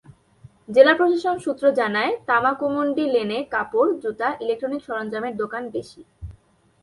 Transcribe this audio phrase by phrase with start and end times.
[0.69, 6.01] জেলা প্রশাসন সূত্র জানায়, তামাকুমণ্ডি লেনে কাপড়, জুতা, ইলেকট্রনিক সরঞ্জামের দোকান বেশি।